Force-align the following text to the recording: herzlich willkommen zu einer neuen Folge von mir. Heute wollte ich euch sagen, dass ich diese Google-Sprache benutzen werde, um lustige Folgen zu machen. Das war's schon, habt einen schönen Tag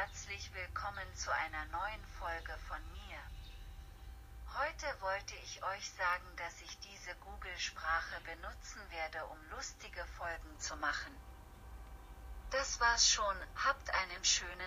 herzlich 0.00 0.50
willkommen 0.54 1.14
zu 1.14 1.30
einer 1.30 1.66
neuen 1.66 2.04
Folge 2.18 2.56
von 2.68 2.80
mir. 2.92 3.20
Heute 4.56 4.86
wollte 5.02 5.34
ich 5.44 5.62
euch 5.62 5.90
sagen, 5.90 6.24
dass 6.38 6.62
ich 6.62 6.78
diese 6.78 7.14
Google-Sprache 7.16 8.16
benutzen 8.24 8.80
werde, 8.88 9.26
um 9.26 9.36
lustige 9.50 10.02
Folgen 10.16 10.58
zu 10.58 10.74
machen. 10.76 11.14
Das 12.48 12.80
war's 12.80 13.10
schon, 13.10 13.36
habt 13.62 13.92
einen 13.92 14.24
schönen 14.24 14.58
Tag 14.58 14.59